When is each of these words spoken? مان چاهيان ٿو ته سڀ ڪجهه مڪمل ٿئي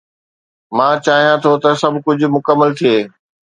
مان 0.77 0.93
چاهيان 1.05 1.37
ٿو 1.43 1.51
ته 1.63 1.69
سڀ 1.81 1.93
ڪجهه 2.05 2.29
مڪمل 2.35 2.69
ٿئي 2.79 2.97